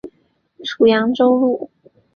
[0.63, 1.69] 属扬州路。